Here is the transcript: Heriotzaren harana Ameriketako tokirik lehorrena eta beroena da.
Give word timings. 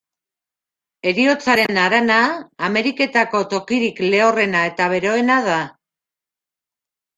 Heriotzaren 1.11 1.77
harana 1.81 2.17
Ameriketako 2.69 3.43
tokirik 3.53 4.03
lehorrena 4.09 4.65
eta 4.73 4.91
beroena 4.97 5.39
da. 5.53 5.63